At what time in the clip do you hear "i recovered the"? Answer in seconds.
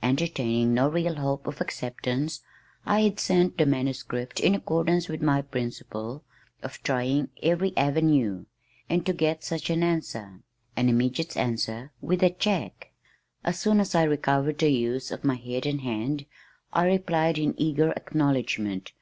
13.96-14.70